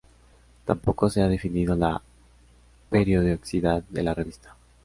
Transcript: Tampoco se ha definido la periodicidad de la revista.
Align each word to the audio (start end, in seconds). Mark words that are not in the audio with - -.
Tampoco 0.65 1.11
se 1.11 1.21
ha 1.21 1.27
definido 1.27 1.75
la 1.75 2.01
periodicidad 2.89 3.83
de 3.87 4.01
la 4.01 4.15
revista. 4.15 4.55